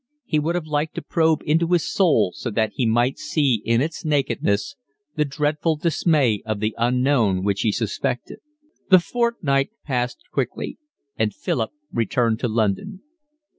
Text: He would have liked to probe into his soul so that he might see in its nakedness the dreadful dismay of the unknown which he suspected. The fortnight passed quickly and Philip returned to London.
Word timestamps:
He 0.25 0.39
would 0.39 0.55
have 0.55 0.65
liked 0.65 0.95
to 0.95 1.03
probe 1.03 1.43
into 1.45 1.73
his 1.73 1.85
soul 1.93 2.31
so 2.33 2.49
that 2.49 2.71
he 2.73 2.87
might 2.87 3.19
see 3.19 3.61
in 3.63 3.81
its 3.81 4.03
nakedness 4.03 4.75
the 5.15 5.25
dreadful 5.25 5.75
dismay 5.75 6.41
of 6.43 6.59
the 6.59 6.73
unknown 6.79 7.43
which 7.43 7.61
he 7.61 7.71
suspected. 7.71 8.39
The 8.89 8.97
fortnight 8.97 9.69
passed 9.83 10.23
quickly 10.31 10.79
and 11.19 11.35
Philip 11.35 11.69
returned 11.93 12.39
to 12.39 12.47
London. 12.47 13.03